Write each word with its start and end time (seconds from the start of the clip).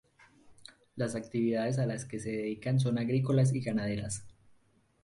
Las 0.95 1.13
actividades 1.13 1.77
a 1.77 1.85
las 1.85 2.05
que 2.05 2.17
se 2.19 2.31
dedican 2.31 2.79
son 2.79 2.97
agrícolas 2.97 3.53
y 3.53 3.61
ganaderas. 3.61 4.25